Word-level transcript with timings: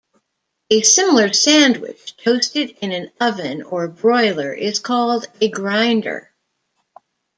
A 0.71 0.81
similar 0.81 1.31
sandwich 1.31 2.17
toasted 2.17 2.75
in 2.81 2.91
an 2.91 3.11
oven 3.19 3.61
or 3.61 3.87
broiler 3.87 4.51
is 4.51 4.79
called 4.79 5.27
a 5.39 5.47
"grinder". 5.47 6.33